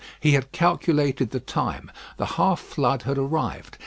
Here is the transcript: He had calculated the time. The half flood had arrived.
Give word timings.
He 0.19 0.31
had 0.31 0.51
calculated 0.51 1.29
the 1.29 1.39
time. 1.39 1.91
The 2.17 2.25
half 2.25 2.59
flood 2.59 3.03
had 3.03 3.19
arrived. 3.19 3.77